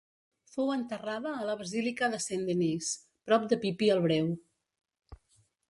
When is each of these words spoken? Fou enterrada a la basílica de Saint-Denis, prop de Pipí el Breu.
Fou 0.53 0.71
enterrada 0.75 1.33
a 1.33 1.43
la 1.49 1.55
basílica 1.59 2.09
de 2.15 2.21
Saint-Denis, 2.25 2.91
prop 3.29 3.47
de 3.53 3.61
Pipí 3.67 3.93
el 3.99 4.05
Breu. 4.09 4.35